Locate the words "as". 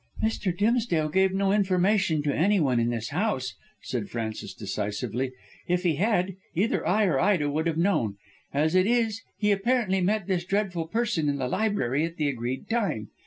8.51-8.73